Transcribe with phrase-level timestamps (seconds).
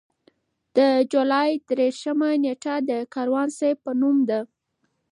[0.75, 0.79] د
[1.11, 4.39] جولای دېرشمه نېټه د کاروان صیب په نوم ده.